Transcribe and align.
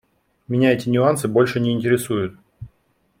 Меня 0.47 0.71
эти 0.73 0.89
нюансы 0.89 1.27
больше 1.27 1.59
не 1.59 1.73
интересуют. 1.73 2.33